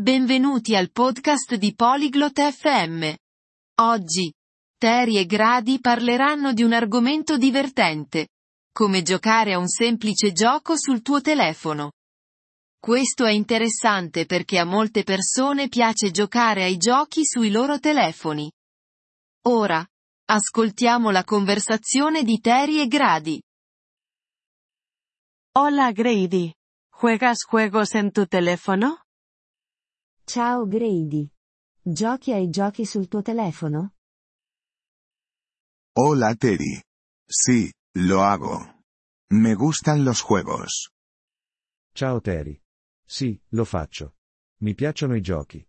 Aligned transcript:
Benvenuti 0.00 0.74
al 0.74 0.90
podcast 0.90 1.56
di 1.56 1.74
Polyglot 1.74 2.40
FM. 2.40 3.12
Oggi, 3.82 4.32
Terry 4.78 5.18
e 5.18 5.26
Grady 5.26 5.78
parleranno 5.78 6.54
di 6.54 6.62
un 6.62 6.72
argomento 6.72 7.36
divertente. 7.36 8.28
Come 8.72 9.02
giocare 9.02 9.52
a 9.52 9.58
un 9.58 9.68
semplice 9.68 10.32
gioco 10.32 10.78
sul 10.78 11.02
tuo 11.02 11.20
telefono. 11.20 11.92
Questo 12.78 13.26
è 13.26 13.32
interessante 13.32 14.24
perché 14.24 14.58
a 14.58 14.64
molte 14.64 15.02
persone 15.02 15.68
piace 15.68 16.10
giocare 16.10 16.62
ai 16.62 16.78
giochi 16.78 17.26
sui 17.26 17.50
loro 17.50 17.78
telefoni. 17.78 18.50
Ora, 19.48 19.86
ascoltiamo 20.24 21.10
la 21.10 21.24
conversazione 21.24 22.22
di 22.22 22.40
Terry 22.40 22.80
e 22.80 22.86
Grady. 22.86 23.38
Hola 25.58 25.92
Grady. 25.92 26.54
¿Juegas 26.88 27.44
juegos 27.44 27.94
en 27.94 28.12
tu 28.12 28.24
teléfono? 28.24 29.02
Ciao 30.32 30.64
Grady. 30.64 31.28
Giochi 31.82 32.30
ai 32.32 32.50
giochi 32.50 32.84
sul 32.84 33.08
tuo 33.08 33.20
telefono? 33.20 33.94
Hola 35.98 36.36
Terry. 36.36 36.80
Sí, 37.26 37.72
lo 37.96 38.22
hago. 38.22 38.84
Me 39.32 39.56
gustan 39.56 40.04
los 40.04 40.20
juegos. 40.20 40.92
Ciao 41.92 42.20
Terry. 42.20 42.62
Sì, 43.04 43.42
lo 43.48 43.64
faccio. 43.64 44.14
Mi 44.60 44.74
piacciono 44.74 45.16
i 45.16 45.20
giochi. 45.20 45.66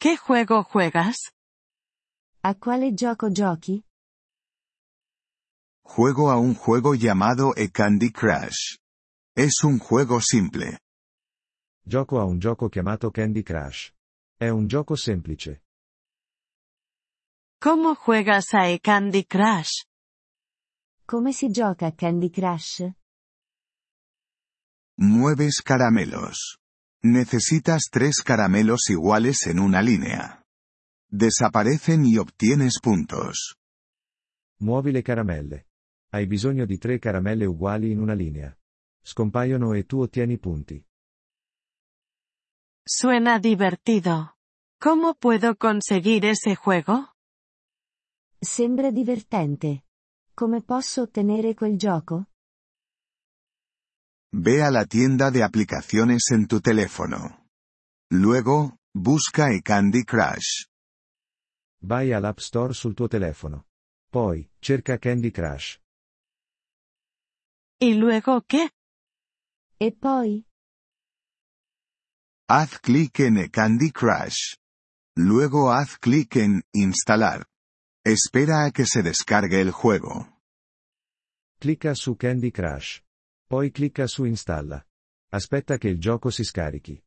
¿Qué 0.00 0.16
juego 0.16 0.64
juegas? 0.64 1.30
A 2.42 2.56
quale 2.56 2.94
gioco 2.94 3.30
giochi? 3.30 3.80
Juego 5.84 6.32
a 6.32 6.36
un 6.36 6.56
juego 6.56 6.96
llamado 6.96 7.54
e 7.54 7.70
Candy 7.70 8.10
Crush. 8.10 8.76
Es 9.36 9.62
un 9.62 9.78
juego 9.78 10.18
simple. 10.18 10.80
Gioco 11.88 12.18
a 12.18 12.24
un 12.24 12.40
gioco 12.40 12.68
chiamato 12.68 13.12
Candy 13.12 13.44
Crush. 13.44 13.92
È 14.36 14.48
un 14.48 14.66
gioco 14.66 14.96
semplice. 14.96 15.62
¿Cómo 17.60 17.94
juegas 17.94 18.54
a 18.54 18.76
Candy 18.80 19.24
Crush? 19.24 19.84
Come 21.04 21.32
si 21.32 21.48
gioca 21.52 21.86
a 21.86 21.92
Candy 21.92 22.28
Crush? 22.28 22.90
Mueves 24.98 25.62
caramelos. 25.62 26.58
Necesitas 27.04 27.88
tres 27.88 28.20
caramelos 28.20 28.90
iguales 28.90 29.46
en 29.46 29.60
una 29.60 29.80
línea. 29.80 30.42
Desaparecen 31.08 32.04
y 32.04 32.18
obtienes 32.18 32.80
puntos. 32.80 33.58
Muovi 34.58 34.90
le 34.90 35.02
caramelle. 35.02 35.68
Hai 36.10 36.26
bisogno 36.26 36.66
di 36.66 36.78
tre 36.78 36.98
caramelle 36.98 37.46
uguali 37.46 37.92
in 37.92 38.00
una 38.00 38.14
linea. 38.14 38.52
Scompaiono 39.04 39.72
e 39.74 39.84
tu 39.84 40.00
ottieni 40.00 40.36
punti. 40.36 40.84
Suena 42.88 43.40
divertido. 43.40 44.36
¿Cómo 44.80 45.14
puedo 45.14 45.56
conseguir 45.56 46.24
ese 46.24 46.54
juego? 46.54 47.16
Sembra 48.40 48.92
divertente. 48.92 49.82
Come 50.36 50.60
posso 50.62 51.02
ottenere 51.02 51.56
quel 51.56 51.78
gioco? 51.78 52.28
Ve 54.32 54.62
a 54.62 54.70
la 54.70 54.84
tienda 54.84 55.32
de 55.32 55.42
aplicaciones 55.42 56.30
en 56.30 56.46
tu 56.46 56.60
teléfono. 56.60 57.48
Luego, 58.12 58.78
busca 58.94 59.50
e 59.50 59.62
Candy 59.62 60.04
Crush. 60.04 60.68
Vai 61.82 62.12
all'App 62.12 62.38
Store 62.38 62.72
sul 62.72 62.94
tuo 62.94 63.08
telefono. 63.08 63.66
Poi, 64.12 64.48
cerca 64.60 64.96
Candy 64.98 65.32
Crush. 65.32 65.78
¿Y 67.80 67.94
luego 67.94 68.42
qué? 68.46 68.70
E 69.80 69.90
poi? 69.90 70.46
Haz 72.48 72.78
clic 72.78 73.18
en 73.18 73.48
Candy 73.50 73.90
Crush. 73.90 74.54
Luego 75.16 75.72
haz 75.72 75.98
clic 75.98 76.36
en 76.36 76.62
Instalar. 76.72 77.44
Espera 78.04 78.64
a 78.64 78.70
que 78.70 78.86
se 78.86 79.02
descargue 79.02 79.60
el 79.60 79.72
juego. 79.72 80.28
Clicca 81.58 81.96
su 81.96 82.16
Candy 82.16 82.52
Crush. 82.52 83.00
Poi 83.48 83.72
clicca 83.72 84.06
su 84.06 84.26
Installa. 84.26 84.86
Aspetta 85.32 85.76
che 85.76 85.88
il 85.88 85.98
gioco 85.98 86.30
si 86.30 86.44
scarichi. 86.44 87.02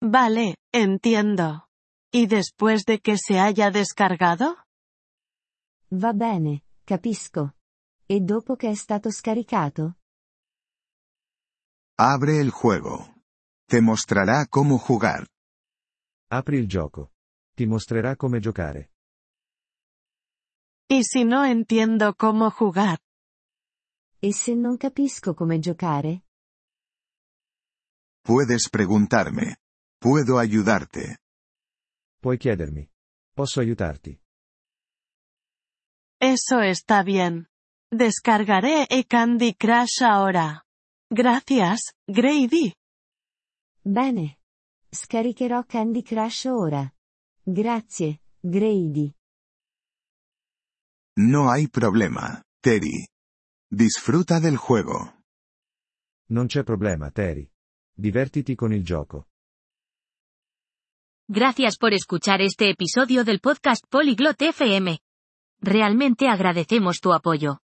Vale, 0.00 0.56
entiendo. 0.72 1.68
¿Y 2.10 2.26
después 2.26 2.86
de 2.86 3.00
que 3.00 3.18
se 3.18 3.38
haya 3.38 3.70
descargado? 3.70 4.64
Va 5.92 6.14
bene, 6.14 6.64
capisco. 6.86 7.56
E 8.06 8.20
dopo 8.20 8.56
che 8.56 8.70
è 8.70 8.74
stato 8.74 9.10
scaricato? 9.10 9.98
Abre 11.98 12.40
el 12.40 12.50
juego. 12.50 13.13
Te 13.74 13.80
mostrará 13.80 14.46
cómo 14.46 14.78
jugar. 14.78 15.26
Apri 16.30 16.58
il 16.58 16.68
gioco. 16.68 17.10
Ti 17.56 17.66
mostrerà 17.66 18.14
come 18.14 18.38
giocare. 18.38 18.92
¿Y 20.88 21.02
si 21.02 21.24
no 21.24 21.44
entiendo 21.44 22.14
cómo 22.14 22.52
jugar? 22.52 23.00
E 24.20 24.32
se 24.32 24.54
non 24.54 24.76
capisco 24.76 25.34
come 25.34 25.58
giocare? 25.58 26.22
Puedes 28.22 28.70
preguntarme. 28.70 29.56
Puedo 29.98 30.38
ayudarte. 30.38 31.18
Puoi 32.20 32.38
chiedermi. 32.38 32.88
Posso 33.34 33.58
aiutarti. 33.58 34.16
Eso 36.20 36.60
está 36.60 37.02
bien. 37.02 37.48
Descargaré 37.90 38.86
e 38.88 39.04
Candy 39.04 39.54
Crush 39.54 40.02
ahora. 40.02 40.64
Gracias, 41.10 41.92
Grady. 42.06 42.72
Bene. 43.86 44.38
Scaricherò 44.88 45.64
Candy 45.64 46.00
Crush 46.00 46.46
ora. 46.46 46.90
Grazie, 47.42 48.22
Grady. 48.40 49.14
No 51.18 51.50
hay 51.50 51.68
problema, 51.68 52.42
Terry. 52.60 53.06
Disfruta 53.68 54.38
del 54.38 54.56
juego. 54.56 55.24
Non 56.30 56.46
c'è 56.46 56.62
problema, 56.62 57.10
Terry. 57.10 57.46
Divertiti 57.92 58.54
con 58.54 58.72
il 58.72 58.82
gioco. 58.82 59.28
Gracias 61.26 61.76
por 61.76 61.92
escuchar 61.92 62.40
este 62.40 62.70
episodio 62.70 63.22
del 63.22 63.40
podcast 63.40 63.84
Polyglot 63.86 64.40
FM. 64.40 64.98
Realmente 65.60 66.26
agradecemos 66.28 67.00
tu 67.00 67.12
apoyo. 67.12 67.63